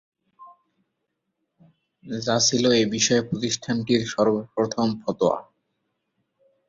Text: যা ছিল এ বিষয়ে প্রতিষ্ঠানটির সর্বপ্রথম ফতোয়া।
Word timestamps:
যা 2.21 2.35
ছিল 2.47 2.63
এ 2.73 2.83
বিষয়ে 2.95 3.21
প্রতিষ্ঠানটির 3.29 4.01
সর্বপ্রথম 4.13 4.87
ফতোয়া। 5.01 5.37